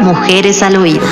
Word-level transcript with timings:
Mujeres 0.00 0.62
al 0.62 0.76
oído. 0.76 1.04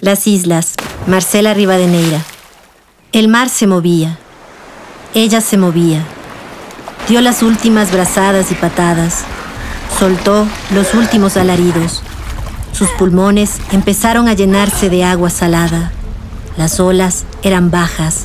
Las 0.00 0.26
islas, 0.26 0.74
Marcela 1.06 1.54
Rivadeneira. 1.54 2.20
El 3.12 3.28
mar 3.28 3.48
se 3.48 3.68
movía. 3.68 4.18
Ella 5.14 5.40
se 5.40 5.56
movía. 5.58 6.02
Dio 7.08 7.20
las 7.20 7.44
últimas 7.44 7.92
brazadas 7.92 8.50
y 8.50 8.56
patadas. 8.56 9.24
Soltó 9.96 10.44
los 10.74 10.92
últimos 10.92 11.36
alaridos. 11.36 12.02
Sus 12.72 12.90
pulmones 12.98 13.58
empezaron 13.70 14.26
a 14.26 14.34
llenarse 14.34 14.90
de 14.90 15.04
agua 15.04 15.30
salada. 15.30 15.92
Las 16.56 16.80
olas 16.80 17.24
eran 17.44 17.70
bajas, 17.70 18.24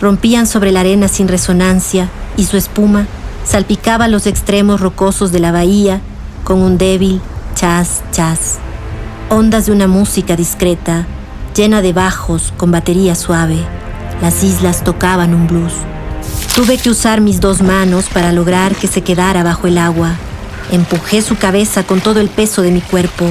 rompían 0.00 0.46
sobre 0.46 0.72
la 0.72 0.80
arena 0.80 1.08
sin 1.08 1.28
resonancia 1.28 2.08
y 2.36 2.44
su 2.44 2.56
espuma 2.56 3.06
salpicaba 3.44 4.08
los 4.08 4.26
extremos 4.26 4.80
rocosos 4.80 5.32
de 5.32 5.40
la 5.40 5.52
bahía 5.52 6.00
con 6.44 6.60
un 6.60 6.78
débil 6.78 7.20
chas 7.54 8.02
chas. 8.10 8.58
Ondas 9.30 9.66
de 9.66 9.72
una 9.72 9.86
música 9.86 10.36
discreta, 10.36 11.06
llena 11.54 11.82
de 11.82 11.92
bajos 11.92 12.52
con 12.56 12.70
batería 12.70 13.14
suave. 13.14 13.58
Las 14.20 14.42
islas 14.42 14.84
tocaban 14.84 15.34
un 15.34 15.46
blues. 15.46 15.72
Tuve 16.54 16.78
que 16.78 16.90
usar 16.90 17.20
mis 17.20 17.40
dos 17.40 17.62
manos 17.62 18.06
para 18.12 18.32
lograr 18.32 18.74
que 18.74 18.86
se 18.86 19.02
quedara 19.02 19.42
bajo 19.42 19.66
el 19.66 19.78
agua. 19.78 20.12
Empujé 20.70 21.22
su 21.22 21.36
cabeza 21.36 21.84
con 21.84 22.00
todo 22.00 22.20
el 22.20 22.28
peso 22.28 22.62
de 22.62 22.70
mi 22.70 22.80
cuerpo. 22.80 23.26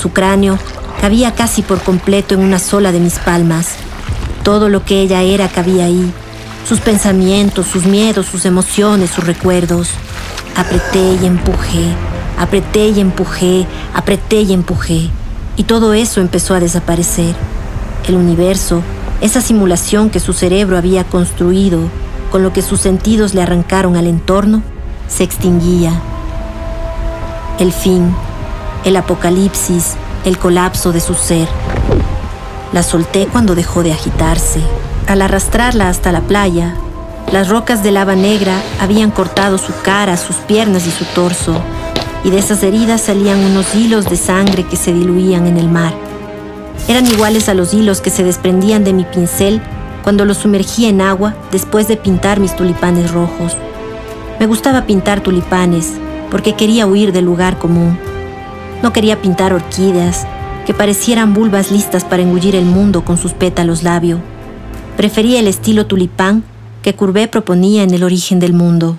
Su 0.00 0.12
cráneo 0.12 0.58
cabía 1.00 1.34
casi 1.34 1.62
por 1.62 1.82
completo 1.82 2.34
en 2.34 2.40
una 2.40 2.58
sola 2.58 2.92
de 2.92 3.00
mis 3.00 3.18
palmas. 3.18 3.74
Todo 4.42 4.68
lo 4.68 4.84
que 4.84 5.00
ella 5.00 5.22
era 5.22 5.48
cabía 5.48 5.84
ahí. 5.84 6.12
Sus 6.66 6.80
pensamientos, 6.80 7.66
sus 7.66 7.84
miedos, 7.84 8.24
sus 8.24 8.46
emociones, 8.46 9.10
sus 9.10 9.26
recuerdos. 9.26 9.90
Apreté 10.56 11.18
y 11.20 11.26
empujé, 11.26 11.94
apreté 12.38 12.88
y 12.88 13.00
empujé, 13.00 13.66
apreté 13.92 14.40
y 14.40 14.54
empujé. 14.54 15.10
Y 15.58 15.64
todo 15.64 15.92
eso 15.92 16.22
empezó 16.22 16.54
a 16.54 16.60
desaparecer. 16.60 17.34
El 18.08 18.14
universo, 18.16 18.82
esa 19.20 19.42
simulación 19.42 20.08
que 20.08 20.20
su 20.20 20.32
cerebro 20.32 20.78
había 20.78 21.04
construido, 21.04 21.80
con 22.30 22.42
lo 22.42 22.54
que 22.54 22.62
sus 22.62 22.80
sentidos 22.80 23.34
le 23.34 23.42
arrancaron 23.42 23.96
al 23.96 24.06
entorno, 24.06 24.62
se 25.06 25.22
extinguía. 25.22 25.92
El 27.58 27.72
fin, 27.72 28.14
el 28.86 28.96
apocalipsis, 28.96 29.96
el 30.24 30.38
colapso 30.38 30.92
de 30.92 31.00
su 31.00 31.14
ser. 31.14 31.46
La 32.72 32.82
solté 32.82 33.26
cuando 33.26 33.54
dejó 33.54 33.82
de 33.82 33.92
agitarse. 33.92 34.60
Al 35.06 35.20
arrastrarla 35.20 35.90
hasta 35.90 36.12
la 36.12 36.22
playa, 36.22 36.74
las 37.30 37.50
rocas 37.50 37.82
de 37.82 37.90
lava 37.90 38.16
negra 38.16 38.62
habían 38.80 39.10
cortado 39.10 39.58
su 39.58 39.72
cara, 39.82 40.16
sus 40.16 40.36
piernas 40.36 40.86
y 40.86 40.90
su 40.90 41.04
torso, 41.04 41.60
y 42.24 42.30
de 42.30 42.38
esas 42.38 42.62
heridas 42.62 43.02
salían 43.02 43.44
unos 43.44 43.74
hilos 43.74 44.06
de 44.06 44.16
sangre 44.16 44.64
que 44.64 44.76
se 44.76 44.94
diluían 44.94 45.46
en 45.46 45.58
el 45.58 45.68
mar. 45.68 45.92
Eran 46.88 47.06
iguales 47.06 47.50
a 47.50 47.54
los 47.54 47.74
hilos 47.74 48.00
que 48.00 48.08
se 48.08 48.24
desprendían 48.24 48.82
de 48.82 48.94
mi 48.94 49.04
pincel 49.04 49.60
cuando 50.02 50.24
los 50.24 50.38
sumergía 50.38 50.88
en 50.88 51.02
agua 51.02 51.34
después 51.52 51.86
de 51.86 51.98
pintar 51.98 52.40
mis 52.40 52.56
tulipanes 52.56 53.10
rojos. 53.10 53.56
Me 54.40 54.46
gustaba 54.46 54.86
pintar 54.86 55.20
tulipanes 55.20 55.92
porque 56.30 56.54
quería 56.54 56.86
huir 56.86 57.12
del 57.12 57.26
lugar 57.26 57.58
común. 57.58 57.98
No 58.82 58.92
quería 58.92 59.20
pintar 59.20 59.52
orquídeas 59.52 60.26
que 60.66 60.72
parecieran 60.72 61.34
vulvas 61.34 61.70
listas 61.70 62.04
para 62.04 62.22
engullir 62.22 62.56
el 62.56 62.64
mundo 62.64 63.04
con 63.04 63.18
sus 63.18 63.32
pétalos 63.32 63.82
labio. 63.82 64.33
Prefería 64.96 65.40
el 65.40 65.48
estilo 65.48 65.86
tulipán 65.86 66.44
que 66.82 66.94
Courbet 66.94 67.30
proponía 67.30 67.82
en 67.82 67.92
el 67.92 68.04
origen 68.04 68.38
del 68.38 68.52
mundo. 68.52 68.96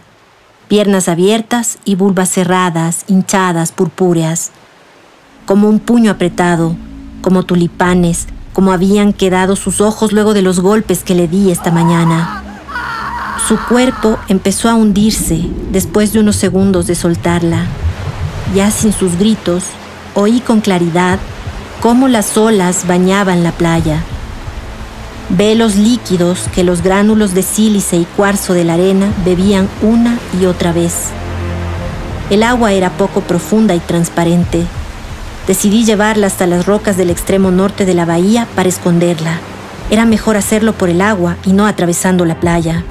Piernas 0.68 1.08
abiertas 1.08 1.78
y 1.86 1.96
vulvas 1.96 2.30
cerradas, 2.30 3.06
hinchadas, 3.08 3.72
purpúreas. 3.72 4.52
Como 5.46 5.70
un 5.70 5.80
puño 5.80 6.12
apretado, 6.12 6.76
como 7.22 7.44
tulipanes, 7.44 8.28
como 8.52 8.72
habían 8.72 9.14
quedado 9.14 9.56
sus 9.56 9.80
ojos 9.80 10.12
luego 10.12 10.34
de 10.34 10.42
los 10.42 10.60
golpes 10.60 11.04
que 11.04 11.16
le 11.16 11.28
di 11.28 11.50
esta 11.52 11.72
mañana. 11.72 12.44
Su 13.48 13.58
cuerpo 13.58 14.18
empezó 14.28 14.70
a 14.70 14.76
hundirse 14.76 15.48
después 15.72 16.12
de 16.12 16.20
unos 16.20 16.36
segundos 16.36 16.88
de 16.88 16.96
soltarla. 16.96 17.68
Ya 18.54 18.72
sin 18.72 18.92
sus 18.92 19.18
gritos, 19.18 19.64
oí 20.14 20.40
con 20.40 20.62
claridad 20.62 21.20
cómo 21.82 22.08
las 22.08 22.36
olas 22.38 22.88
bañaban 22.88 23.44
la 23.44 23.52
playa. 23.52 24.04
Velos 25.30 25.76
líquidos 25.76 26.48
que 26.54 26.64
los 26.64 26.82
gránulos 26.82 27.34
de 27.34 27.44
sílice 27.44 27.98
y 27.98 28.06
cuarzo 28.06 28.54
de 28.54 28.64
la 28.64 28.76
arena 28.76 29.12
bebían 29.26 29.68
una 29.82 30.20
y 30.40 30.46
otra 30.46 30.72
vez. 30.72 31.08
El 32.30 32.44
agua 32.44 32.74
era 32.74 32.92
poco 32.92 33.22
profunda 33.22 33.76
y 33.76 33.80
transparente, 33.80 34.66
Decidí 35.48 35.86
llevarla 35.86 36.26
hasta 36.26 36.48
las 36.48 36.66
rocas 36.66 36.98
del 36.98 37.12
extremo 37.12 37.52
norte 37.52 37.86
de 37.86 37.94
la 37.94 38.06
bahía 38.06 38.48
para 38.56 38.68
esconderla. 38.70 39.38
Era 39.92 40.06
mejor 40.06 40.38
hacerlo 40.38 40.74
por 40.74 40.90
el 40.90 41.02
agua 41.02 41.38
y 41.46 41.54
no 41.54 41.68
atravesando 41.68 42.26
la 42.26 42.40
playa. 42.40 42.84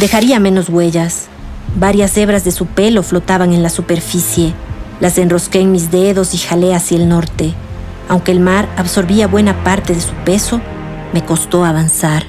Dejaría 0.00 0.38
menos 0.38 0.68
huellas. 0.68 1.28
Varias 1.76 2.16
hebras 2.18 2.44
de 2.44 2.52
su 2.52 2.66
pelo 2.66 3.02
flotaban 3.02 3.54
en 3.54 3.62
la 3.62 3.70
superficie. 3.70 4.52
Las 5.00 5.16
enrosqué 5.16 5.60
en 5.60 5.72
mis 5.72 5.90
dedos 5.90 6.34
y 6.34 6.38
jalé 6.38 6.74
hacia 6.74 6.98
el 6.98 7.08
norte. 7.08 7.54
Aunque 8.08 8.32
el 8.32 8.40
mar 8.40 8.68
absorbía 8.76 9.26
buena 9.26 9.64
parte 9.64 9.94
de 9.94 10.02
su 10.02 10.12
peso, 10.26 10.60
me 11.14 11.24
costó 11.24 11.64
avanzar. 11.64 12.26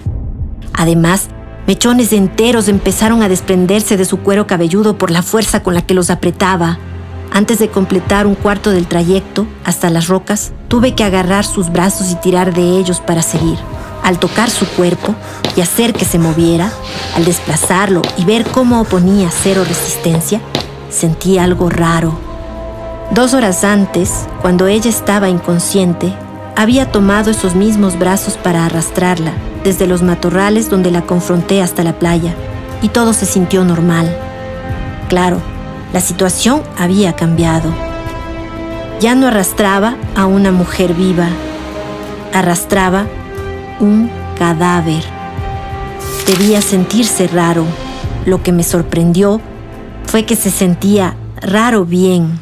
Además, 0.72 1.30
mechones 1.66 2.14
enteros 2.14 2.68
empezaron 2.68 3.24
a 3.24 3.28
desprenderse 3.28 3.98
de 3.98 4.06
su 4.06 4.20
cuero 4.20 4.46
cabelludo 4.46 4.96
por 4.98 5.10
la 5.10 5.24
fuerza 5.24 5.64
con 5.64 5.74
la 5.74 5.82
que 5.82 5.96
los 5.96 6.12
apretaba. 6.12 6.78
Antes 7.32 7.58
de 7.58 7.68
completar 7.68 8.28
un 8.28 8.36
cuarto 8.36 8.70
del 8.70 8.86
trayecto 8.86 9.48
hasta 9.64 9.90
las 9.90 10.08
rocas, 10.08 10.54
tuve 10.68 10.94
que 10.94 11.04
agarrar 11.04 11.46
sus 11.46 11.72
brazos 11.72 12.12
y 12.12 12.16
tirar 12.16 12.54
de 12.54 12.78
ellos 12.78 13.00
para 13.00 13.24
seguir. 13.24 13.58
Al 14.04 14.20
tocar 14.20 14.52
su 14.52 14.68
cuerpo 14.68 15.16
y 15.56 15.62
hacer 15.62 15.94
que 15.94 16.06
se 16.06 16.20
moviera, 16.20 16.72
al 17.16 17.26
desplazarlo 17.26 18.04
y 18.20 18.24
ver 18.24 18.46
cómo 18.46 18.80
oponía 18.82 19.32
cero 19.32 19.64
resistencia, 19.68 20.42
sentí 20.92 21.40
algo 21.40 21.72
raro. 21.72 22.16
Dos 23.10 23.34
horas 23.34 23.64
antes, 23.64 24.28
cuando 24.44 24.68
ella 24.68 24.92
estaba 24.92 25.28
inconsciente, 25.28 26.14
había 26.56 26.92
tomado 26.92 27.32
esos 27.32 27.56
mismos 27.56 28.00
brazos 28.00 28.38
para 28.38 28.66
arrastrarla 28.66 29.34
desde 29.64 29.88
los 29.88 30.04
matorrales 30.04 30.70
donde 30.70 30.92
la 30.92 31.02
confronté 31.02 31.62
hasta 31.62 31.84
la 31.84 31.98
playa, 32.00 32.34
y 32.82 32.90
todo 32.90 33.14
se 33.14 33.26
sintió 33.26 33.66
normal. 33.66 34.16
Claro, 35.10 35.42
la 35.92 36.02
situación 36.02 36.62
había 36.78 37.14
cambiado. 37.14 37.74
Ya 39.00 39.16
no 39.16 39.28
arrastraba 39.28 39.96
a 40.16 40.28
una 40.28 40.52
mujer 40.52 40.94
viva, 40.94 41.28
arrastraba 42.32 43.06
un 43.80 44.10
cadáver. 44.38 45.04
Debía 46.28 46.62
sentirse 46.62 47.28
raro. 47.28 47.66
Lo 48.26 48.42
que 48.42 48.52
me 48.52 48.64
sorprendió 48.64 49.42
fue 50.06 50.26
que 50.26 50.36
se 50.36 50.52
sentía 50.52 51.16
raro 51.42 51.86
bien, 51.86 52.40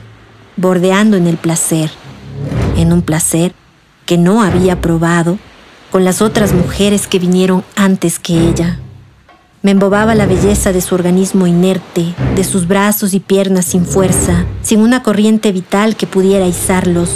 bordeando 0.58 1.18
en 1.18 1.28
el 1.28 1.38
placer, 1.38 1.90
en 2.78 2.94
un 2.94 3.02
placer 3.02 3.54
que 4.06 4.18
no 4.18 4.42
había 4.42 4.82
probado 4.82 5.38
con 5.92 6.04
las 6.04 6.22
otras 6.22 6.54
mujeres 6.54 7.08
que 7.08 7.20
vinieron 7.20 7.64
antes 7.76 8.20
que 8.20 8.34
ella. 8.50 8.80
Me 9.62 9.72
embobaba 9.72 10.14
la 10.14 10.26
belleza 10.26 10.74
de 10.74 10.82
su 10.82 10.94
organismo 10.94 11.48
inerte, 11.48 12.14
de 12.36 12.44
sus 12.44 12.68
brazos 12.68 13.14
y 13.14 13.20
piernas 13.20 13.66
sin 13.66 13.86
fuerza, 13.86 14.46
sin 14.62 14.82
una 14.82 15.04
corriente 15.04 15.52
vital 15.52 15.96
que 15.96 16.06
pudiera 16.06 16.46
izarlos. 16.46 17.12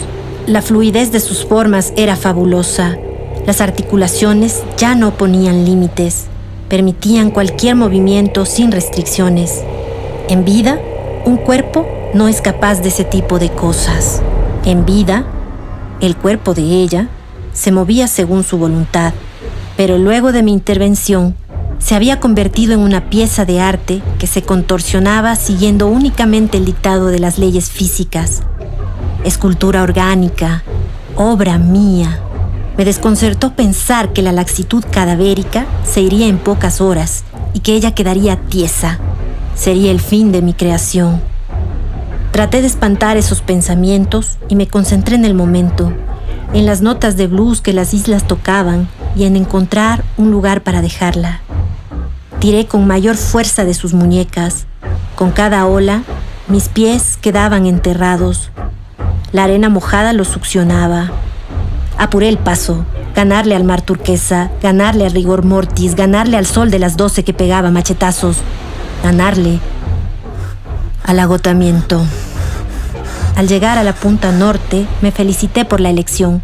La 0.45 0.61
fluidez 0.61 1.11
de 1.11 1.19
sus 1.19 1.45
formas 1.45 1.91
era 1.97 2.15
fabulosa. 2.15 2.97
Las 3.45 3.59
articulaciones 3.59 4.63
ya 4.77 4.95
no 4.95 5.17
ponían 5.17 5.65
límites, 5.65 6.27
permitían 6.69 7.31
cualquier 7.31 7.75
movimiento 7.75 8.45
sin 8.45 8.71
restricciones. 8.71 9.63
En 10.29 10.45
vida, 10.45 10.79
un 11.25 11.35
cuerpo 11.35 11.85
no 12.13 12.29
es 12.29 12.41
capaz 12.41 12.81
de 12.81 12.89
ese 12.89 13.03
tipo 13.03 13.39
de 13.39 13.49
cosas. 13.49 14.21
En 14.63 14.85
vida, 14.85 15.25
el 15.99 16.15
cuerpo 16.15 16.53
de 16.53 16.63
ella 16.63 17.09
se 17.53 17.71
movía 17.71 18.07
según 18.07 18.43
su 18.43 18.57
voluntad, 18.57 19.13
pero 19.75 19.97
luego 19.97 20.31
de 20.31 20.43
mi 20.43 20.53
intervención, 20.53 21.35
se 21.79 21.95
había 21.95 22.19
convertido 22.19 22.73
en 22.73 22.79
una 22.79 23.09
pieza 23.09 23.45
de 23.45 23.59
arte 23.59 24.01
que 24.19 24.27
se 24.27 24.41
contorsionaba 24.41 25.35
siguiendo 25.35 25.87
únicamente 25.87 26.57
el 26.57 26.65
dictado 26.65 27.07
de 27.07 27.19
las 27.19 27.37
leyes 27.37 27.69
físicas. 27.69 28.41
Escultura 29.23 29.83
orgánica, 29.83 30.63
obra 31.15 31.57
mía. 31.57 32.19
Me 32.77 32.85
desconcertó 32.85 33.53
pensar 33.53 34.13
que 34.13 34.21
la 34.21 34.31
laxitud 34.31 34.83
cadavérica 34.91 35.65
se 35.83 36.01
iría 36.01 36.27
en 36.27 36.37
pocas 36.37 36.81
horas 36.81 37.23
y 37.53 37.59
que 37.59 37.73
ella 37.73 37.93
quedaría 37.93 38.37
tiesa. 38.37 38.99
Sería 39.55 39.91
el 39.91 39.99
fin 39.99 40.31
de 40.31 40.41
mi 40.41 40.53
creación. 40.53 41.21
Traté 42.31 42.61
de 42.61 42.67
espantar 42.67 43.17
esos 43.17 43.41
pensamientos 43.41 44.37
y 44.47 44.55
me 44.55 44.67
concentré 44.67 45.15
en 45.15 45.25
el 45.25 45.33
momento, 45.33 45.91
en 46.53 46.65
las 46.65 46.81
notas 46.81 47.17
de 47.17 47.27
blues 47.27 47.61
que 47.61 47.73
las 47.73 47.93
islas 47.93 48.27
tocaban 48.27 48.87
y 49.15 49.25
en 49.25 49.35
encontrar 49.35 50.03
un 50.17 50.31
lugar 50.31 50.61
para 50.61 50.81
dejarla. 50.81 51.41
Tiré 52.39 52.67
con 52.67 52.85
mayor 52.85 53.17
fuerza 53.17 53.65
de 53.65 53.73
sus 53.73 53.93
muñecas. 53.93 54.67
Con 55.15 55.31
cada 55.31 55.65
ola, 55.65 56.03
mis 56.47 56.69
pies 56.69 57.17
quedaban 57.17 57.65
enterrados. 57.65 58.51
La 59.31 59.45
arena 59.45 59.69
mojada 59.69 60.13
los 60.13 60.27
succionaba. 60.27 61.11
Apuré 61.97 62.29
el 62.29 62.37
paso, 62.37 62.85
ganarle 63.15 63.55
al 63.55 63.63
mar 63.63 63.81
turquesa, 63.81 64.51
ganarle 64.61 65.05
al 65.05 65.11
rigor 65.13 65.43
mortis, 65.43 65.95
ganarle 65.95 66.37
al 66.37 66.45
sol 66.45 66.69
de 66.69 66.77
las 66.77 66.95
doce 66.95 67.23
que 67.23 67.33
pegaba 67.33 67.71
machetazos, 67.71 68.37
ganarle 69.03 69.59
al 71.07 71.19
agotamiento. 71.19 72.05
Al 73.35 73.47
llegar 73.47 73.79
a 73.79 73.83
la 73.83 73.93
punta 73.93 74.31
norte, 74.31 74.85
me 75.01 75.11
felicité 75.11 75.65
por 75.65 75.79
la 75.79 75.89
elección. 75.89 76.43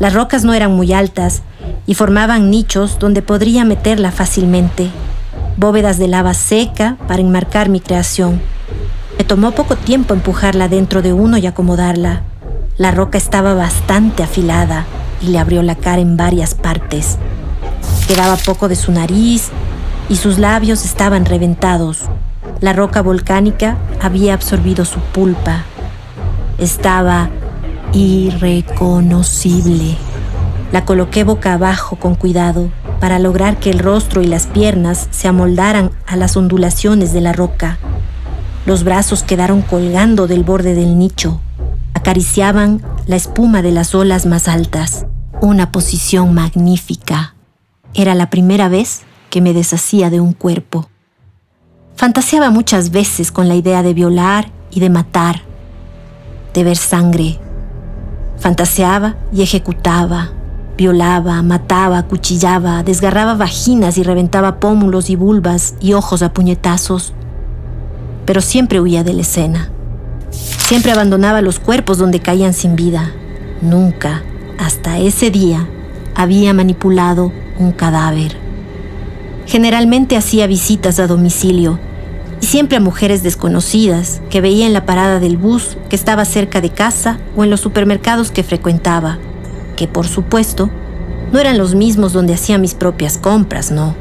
Las 0.00 0.14
rocas 0.14 0.42
no 0.42 0.52
eran 0.52 0.74
muy 0.74 0.92
altas 0.92 1.42
y 1.86 1.94
formaban 1.94 2.50
nichos 2.50 2.98
donde 2.98 3.22
podría 3.22 3.64
meterla 3.64 4.10
fácilmente 4.10 4.90
bóvedas 5.58 5.98
de 5.98 6.06
lava 6.06 6.34
seca 6.34 6.96
para 7.08 7.20
enmarcar 7.20 7.68
mi 7.68 7.80
creación. 7.80 8.40
Me 9.18 9.24
tomó 9.24 9.50
poco 9.50 9.74
tiempo 9.74 10.14
empujarla 10.14 10.68
dentro 10.68 11.02
de 11.02 11.12
uno 11.12 11.36
y 11.36 11.48
acomodarla. 11.48 12.22
La 12.76 12.92
roca 12.92 13.18
estaba 13.18 13.54
bastante 13.54 14.22
afilada 14.22 14.86
y 15.20 15.26
le 15.26 15.40
abrió 15.40 15.64
la 15.64 15.74
cara 15.74 16.00
en 16.00 16.16
varias 16.16 16.54
partes. 16.54 17.18
Quedaba 18.06 18.36
poco 18.36 18.68
de 18.68 18.76
su 18.76 18.92
nariz 18.92 19.48
y 20.08 20.14
sus 20.14 20.38
labios 20.38 20.84
estaban 20.84 21.24
reventados. 21.24 22.02
La 22.60 22.72
roca 22.72 23.02
volcánica 23.02 23.78
había 24.00 24.34
absorbido 24.34 24.84
su 24.84 24.98
pulpa. 24.98 25.62
Estaba 26.58 27.30
irreconocible. 27.92 29.96
La 30.72 30.84
coloqué 30.84 31.22
boca 31.22 31.54
abajo 31.54 31.94
con 31.96 32.16
cuidado 32.16 32.70
para 33.00 33.20
lograr 33.20 33.60
que 33.60 33.70
el 33.70 33.78
rostro 33.78 34.22
y 34.22 34.26
las 34.26 34.48
piernas 34.48 35.06
se 35.10 35.28
amoldaran 35.28 35.92
a 36.06 36.16
las 36.16 36.36
ondulaciones 36.36 37.12
de 37.12 37.20
la 37.20 37.32
roca. 37.32 37.78
Los 38.66 38.82
brazos 38.82 39.22
quedaron 39.22 39.62
colgando 39.62 40.26
del 40.26 40.42
borde 40.42 40.74
del 40.74 40.98
nicho, 40.98 41.40
acariciaban 41.94 42.82
la 43.06 43.14
espuma 43.14 43.62
de 43.62 43.70
las 43.70 43.94
olas 43.94 44.26
más 44.26 44.48
altas. 44.48 45.06
Una 45.40 45.70
posición 45.70 46.34
magnífica. 46.34 47.36
Era 47.94 48.16
la 48.16 48.30
primera 48.30 48.68
vez 48.68 49.02
que 49.30 49.40
me 49.40 49.54
deshacía 49.54 50.10
de 50.10 50.20
un 50.20 50.32
cuerpo. 50.32 50.88
Fantaseaba 51.98 52.50
muchas 52.50 52.92
veces 52.92 53.32
con 53.32 53.48
la 53.48 53.56
idea 53.56 53.82
de 53.82 53.92
violar 53.92 54.52
y 54.70 54.78
de 54.78 54.88
matar, 54.88 55.42
de 56.54 56.62
ver 56.62 56.76
sangre. 56.76 57.40
Fantaseaba 58.38 59.16
y 59.32 59.42
ejecutaba, 59.42 60.30
Violaba, 60.76 61.42
mataba, 61.42 62.04
cuchillaba, 62.04 62.84
desgarraba 62.84 63.34
vaginas 63.34 63.98
y 63.98 64.04
reventaba 64.04 64.60
pómulos 64.60 65.10
y 65.10 65.16
vulvas 65.16 65.74
y 65.80 65.94
ojos 65.94 66.22
a 66.22 66.32
puñetazos. 66.32 67.14
Pero 68.26 68.42
siempre 68.42 68.80
huía 68.80 69.02
de 69.02 69.14
la 69.14 69.22
escena. 69.22 69.68
Siempre 70.30 70.92
abandonaba 70.92 71.42
los 71.42 71.58
cuerpos 71.58 71.98
donde 71.98 72.20
caían 72.20 72.54
sin 72.54 72.76
vida. 72.76 73.10
Nunca, 73.60 74.22
hasta 74.56 74.98
ese 74.98 75.32
día, 75.32 75.68
había 76.14 76.54
manipulado 76.54 77.32
un 77.58 77.72
cadáver. 77.72 78.36
Generalmente 79.46 80.16
hacía 80.16 80.46
visitas 80.46 81.00
a 81.00 81.08
domicilio 81.08 81.80
siempre 82.48 82.78
a 82.78 82.80
mujeres 82.80 83.22
desconocidas 83.22 84.22
que 84.30 84.40
veía 84.40 84.66
en 84.66 84.72
la 84.72 84.86
parada 84.86 85.20
del 85.20 85.36
bus 85.36 85.76
que 85.90 85.96
estaba 85.96 86.24
cerca 86.24 86.62
de 86.62 86.70
casa 86.70 87.18
o 87.36 87.44
en 87.44 87.50
los 87.50 87.60
supermercados 87.60 88.30
que 88.30 88.42
frecuentaba 88.42 89.18
que 89.76 89.86
por 89.86 90.06
supuesto 90.06 90.70
no 91.30 91.38
eran 91.38 91.58
los 91.58 91.74
mismos 91.74 92.14
donde 92.14 92.32
hacía 92.32 92.56
mis 92.56 92.72
propias 92.72 93.18
compras, 93.18 93.70
no. 93.70 93.94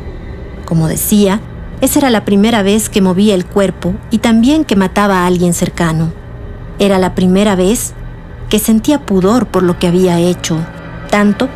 Como 0.64 0.88
decía, 0.88 1.42
esa 1.82 2.00
era 2.00 2.10
la 2.10 2.24
primera 2.24 2.64
vez 2.64 2.88
que 2.88 3.02
movía 3.02 3.36
el 3.36 3.46
cuerpo 3.46 3.94
y 4.12 4.20
también 4.20 4.64
que 4.64 4.78
mataba 4.78 5.24
a 5.24 5.28
alguien 5.28 5.54
cercano. 5.54 6.14
Era 6.80 7.00
la 7.00 7.16
primera 7.16 7.58
vez 7.58 7.94
que 8.50 8.60
sentía 8.60 9.06
pudor 9.06 9.48
por 9.48 9.62
lo 9.62 9.78
que 9.78 9.88
había 9.88 10.20
hecho, 10.20 10.58
tanto 11.12 11.50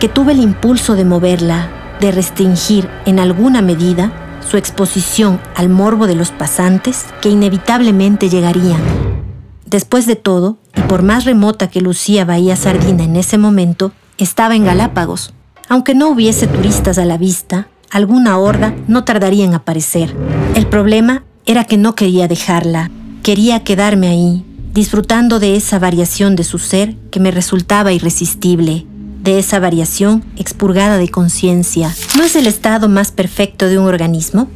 que 0.00 0.08
tuve 0.08 0.32
el 0.32 0.40
impulso 0.40 0.94
de 0.94 1.04
moverla, 1.04 1.68
de 2.00 2.10
restringir 2.10 2.88
en 3.04 3.20
alguna 3.20 3.60
medida 3.60 4.27
su 4.40 4.56
exposición 4.56 5.40
al 5.54 5.68
morbo 5.68 6.06
de 6.06 6.14
los 6.14 6.30
pasantes 6.30 7.06
que 7.20 7.28
inevitablemente 7.28 8.28
llegarían. 8.28 8.80
Después 9.66 10.06
de 10.06 10.16
todo, 10.16 10.58
y 10.76 10.80
por 10.82 11.02
más 11.02 11.24
remota 11.24 11.68
que 11.68 11.80
lucía 11.80 12.24
Bahía 12.24 12.56
Sardina 12.56 13.04
en 13.04 13.16
ese 13.16 13.36
momento, 13.36 13.92
estaba 14.16 14.56
en 14.56 14.64
Galápagos. 14.64 15.34
Aunque 15.68 15.94
no 15.94 16.08
hubiese 16.08 16.46
turistas 16.46 16.98
a 16.98 17.04
la 17.04 17.18
vista, 17.18 17.68
alguna 17.90 18.38
horda 18.38 18.74
no 18.86 19.04
tardaría 19.04 19.44
en 19.44 19.54
aparecer. 19.54 20.14
El 20.54 20.66
problema 20.66 21.24
era 21.44 21.64
que 21.64 21.76
no 21.76 21.94
quería 21.94 22.28
dejarla, 22.28 22.90
quería 23.22 23.62
quedarme 23.64 24.08
ahí, 24.08 24.44
disfrutando 24.72 25.40
de 25.40 25.56
esa 25.56 25.78
variación 25.78 26.36
de 26.36 26.44
su 26.44 26.58
ser 26.58 26.96
que 27.10 27.20
me 27.20 27.30
resultaba 27.30 27.92
irresistible, 27.92 28.86
de 29.28 29.38
esa 29.38 29.60
variación 29.60 30.24
expurgada 30.36 30.96
de 30.96 31.10
conciencia. 31.10 31.94
¿No 32.16 32.24
es 32.24 32.34
el 32.34 32.46
estado 32.46 32.88
más 32.88 33.12
perfecto 33.12 33.66
de 33.66 33.78
un 33.78 33.84
organismo? 33.84 34.48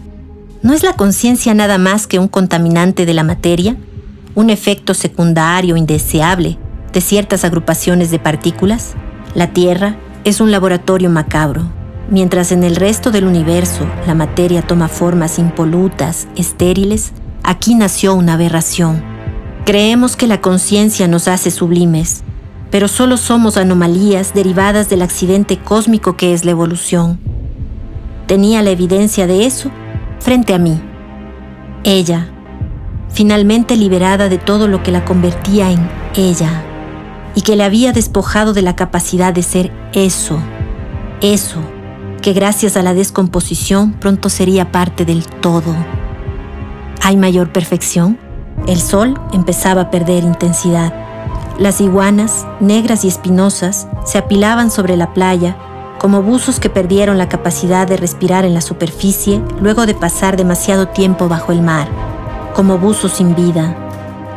¿No 0.62 0.72
es 0.72 0.82
la 0.82 0.94
conciencia 0.94 1.52
nada 1.52 1.76
más 1.76 2.06
que 2.06 2.19
un 2.19 2.28
contaminante 2.28 3.04
de 3.04 3.12
la 3.12 3.22
materia? 3.22 3.76
un 4.34 4.50
efecto 4.50 4.94
secundario 4.94 5.76
indeseable 5.76 6.58
de 6.92 7.00
ciertas 7.00 7.44
agrupaciones 7.44 8.10
de 8.10 8.19
partículas, 8.19 8.94
la 9.34 9.52
Tierra 9.52 9.96
es 10.24 10.40
un 10.40 10.50
laboratorio 10.50 11.10
macabro. 11.10 11.70
Mientras 12.10 12.52
en 12.52 12.64
el 12.64 12.76
resto 12.76 13.10
del 13.10 13.24
universo 13.24 13.86
la 14.06 14.14
materia 14.14 14.62
toma 14.62 14.88
formas 14.88 15.38
impolutas, 15.38 16.28
estériles, 16.36 17.12
aquí 17.42 17.74
nació 17.74 18.14
una 18.14 18.34
aberración. 18.34 19.02
Creemos 19.64 20.16
que 20.16 20.26
la 20.26 20.40
conciencia 20.40 21.08
nos 21.08 21.28
hace 21.28 21.50
sublimes, 21.50 22.24
pero 22.72 22.88
solo 22.88 23.19
somos 23.19 23.58
anomalías 23.58 24.32
derivadas 24.32 24.88
del 24.88 25.02
accidente 25.02 25.58
cósmico 25.58 26.16
que 26.16 26.32
es 26.32 26.46
la 26.46 26.52
evolución. 26.52 27.20
Tenía 28.26 28.62
la 28.62 28.70
evidencia 28.70 29.26
de 29.26 29.44
eso 29.44 29.70
frente 30.20 30.54
a 30.54 30.58
mí. 30.58 30.80
Ella, 31.84 32.30
finalmente 33.10 33.76
liberada 33.76 34.30
de 34.30 34.38
todo 34.38 34.69
lo 34.69 34.82
que 34.82 34.90
la 34.90 35.04
convertía 35.04 35.70
en 35.70 35.86
ella 36.16 36.64
y 37.34 37.42
que 37.42 37.56
le 37.56 37.64
había 37.64 37.92
despojado 37.92 38.54
de 38.54 38.62
la 38.62 38.74
capacidad 38.74 39.34
de 39.34 39.42
ser 39.42 39.70
eso, 39.92 40.38
eso, 41.20 41.60
que 42.22 42.32
gracias 42.32 42.78
a 42.78 42.82
la 42.82 42.94
descomposición 42.94 43.92
pronto 43.92 44.30
sería 44.30 44.72
parte 44.72 45.04
del 45.04 45.26
todo. 45.26 45.76
¿Hay 47.02 47.19
mayor 47.19 47.52
perfección? 47.52 48.19
El 48.67 48.81
sol 48.81 49.20
empezaba 49.34 49.82
a 49.82 49.91
perder 49.91 50.24
intensidad. 50.24 51.11
Las 51.59 51.81
iguanas, 51.81 52.47
negras 52.61 53.05
y 53.05 53.09
espinosas, 53.09 53.87
se 54.05 54.19
apilaban 54.19 54.71
sobre 54.71 54.97
la 54.97 55.13
playa 55.13 55.56
como 55.99 56.23
buzos 56.23 56.59
que 56.59 56.71
perdieron 56.71 57.19
la 57.19 57.29
capacidad 57.29 57.87
de 57.87 57.97
respirar 57.97 58.44
en 58.44 58.55
la 58.55 58.61
superficie 58.61 59.41
luego 59.61 59.87
de 59.87 59.94
pasar 59.94 60.37
demasiado 60.37 60.89
tiempo 60.89 61.29
bajo 61.29 61.53
el 61.53 61.63
mar 61.63 61.89
como 62.55 62.79
buzos 62.79 63.13
sin 63.13 63.35
vida, 63.35 63.75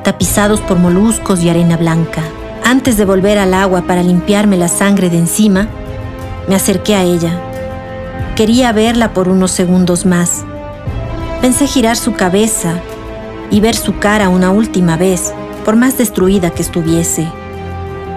tapizados 0.03 0.61
por 0.61 0.77
moluscos 0.77 1.41
y 1.41 1.49
arena 1.49 1.77
blanca. 1.77 2.21
Antes 2.63 2.97
de 2.97 3.05
volver 3.05 3.37
al 3.37 3.53
agua 3.53 3.83
para 3.83 4.03
limpiarme 4.03 4.57
la 4.57 4.67
sangre 4.67 5.09
de 5.09 5.17
encima, 5.17 5.67
me 6.47 6.55
acerqué 6.55 6.95
a 6.95 7.03
ella. 7.03 7.39
Quería 8.35 8.71
verla 8.71 9.13
por 9.13 9.29
unos 9.29 9.51
segundos 9.51 10.05
más. 10.05 10.43
Pensé 11.41 11.67
girar 11.67 11.97
su 11.97 12.13
cabeza 12.13 12.79
y 13.51 13.59
ver 13.59 13.75
su 13.75 13.99
cara 13.99 14.29
una 14.29 14.51
última 14.51 14.97
vez, 14.97 15.33
por 15.65 15.75
más 15.75 15.97
destruida 15.97 16.51
que 16.51 16.61
estuviese. 16.61 17.27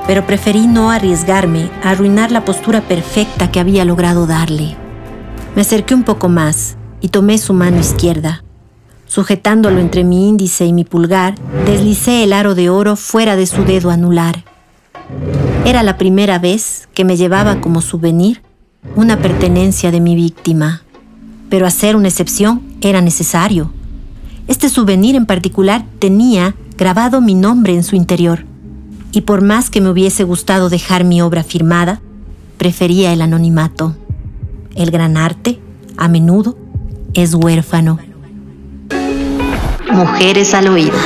Pero 0.07 0.27
preferí 0.27 0.67
no 0.67 0.91
arriesgarme 0.91 1.71
a 1.83 1.91
arruinar 1.91 2.31
la 2.31 2.45
postura 2.45 2.83
perfecta 2.83 3.51
que 3.51 3.59
había 3.59 3.85
logrado 3.85 4.27
darle. 4.27 4.77
Me 5.57 5.63
acerqué 5.63 5.95
un 5.95 6.05
poco 6.05 6.29
más 6.29 6.77
y 7.01 7.09
tomé 7.09 7.39
su 7.39 7.55
mano 7.55 7.81
izquierda. 7.81 8.45
Sujetándolo 9.07 9.81
entre 9.81 10.05
mi 10.05 10.29
índice 10.29 10.67
y 10.67 10.73
mi 10.75 10.85
pulgar, 10.85 11.35
deslicé 11.65 12.23
el 12.23 12.35
aro 12.35 12.55
de 12.55 12.69
oro 12.69 12.95
fuera 12.95 13.37
de 13.37 13.47
su 13.47 13.65
dedo 13.65 13.91
anular. 13.91 14.45
Era 15.65 15.83
la 15.83 15.97
primera 15.97 16.39
vez 16.39 16.89
que 16.93 17.05
me 17.05 17.17
llevaba 17.17 17.61
como 17.61 17.81
souvenir 17.81 18.43
una 18.95 19.19
pertenencia 19.19 19.91
de 19.91 20.01
mi 20.01 20.15
víctima. 20.15 20.83
Pero 21.49 21.67
hacer 21.67 21.97
una 21.97 22.09
excepción 22.09 22.63
era 22.83 23.01
necesario. 23.01 23.73
Este 24.47 24.69
souvenir 24.69 25.17
en 25.17 25.25
particular 25.25 25.85
tenía 25.99 26.55
grabado 26.79 27.21
mi 27.21 27.35
nombre 27.35 27.75
en 27.75 27.83
su 27.83 27.97
interior. 27.97 28.47
Y 29.11 29.23
por 29.23 29.43
más 29.43 29.69
que 29.69 29.81
me 29.81 29.91
hubiese 29.91 30.23
gustado 30.23 30.71
dejar 30.71 31.05
mi 31.05 31.21
obra 31.21 31.43
firmada, 31.43 32.01
prefería 32.57 33.13
el 33.13 33.21
anonimato. 33.21 33.97
El 34.75 34.91
gran 34.93 35.17
arte, 35.17 35.61
a 35.97 36.09
menudo, 36.09 36.57
es 37.15 37.35
huérfano. 37.35 37.99
Mujeres 39.91 40.55
al 40.55 40.69
oído. 40.69 40.97